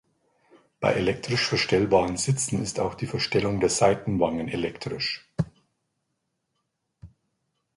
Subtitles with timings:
[0.79, 5.29] Bei elektrisch verstellbaren Sitzen ist auch die Verstellung der Seitenwangen elektrisch.